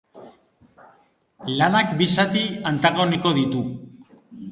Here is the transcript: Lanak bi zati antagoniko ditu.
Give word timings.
Lanak 1.59 1.93
bi 1.99 2.07
zati 2.13 2.41
antagoniko 2.71 3.35
ditu. 3.41 3.63